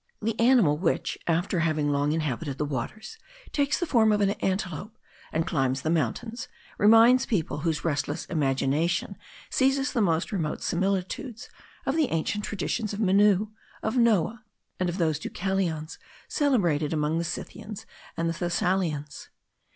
The 0.19 0.39
animal, 0.39 0.79
which, 0.79 1.15
after 1.27 1.59
having 1.59 1.91
long 1.91 2.11
inhabited 2.11 2.57
the 2.57 2.65
waters, 2.65 3.19
takes 3.51 3.79
the 3.79 3.85
form 3.85 4.11
of 4.11 4.19
an 4.19 4.31
antelope, 4.31 4.97
and 5.31 5.45
climbs 5.45 5.83
the 5.83 5.91
mountains, 5.91 6.47
reminds 6.79 7.27
people, 7.27 7.59
whose 7.59 7.85
restless 7.85 8.25
imagination 8.25 9.15
seizes 9.51 9.93
the 9.93 10.01
most 10.01 10.31
remote 10.31 10.63
similitudes, 10.63 11.51
of 11.85 11.95
the 11.95 12.09
ancient 12.09 12.43
traditions 12.43 12.93
of 12.93 12.99
Menou, 12.99 13.51
of 13.83 13.95
Noah, 13.95 14.43
and 14.79 14.89
of 14.89 14.97
those 14.97 15.19
Deucalions 15.19 15.99
celebrated 16.27 16.93
among 16.93 17.19
the 17.19 17.23
Scythians 17.23 17.85
and 18.17 18.27
the 18.27 18.33
Thessalians. 18.33 19.29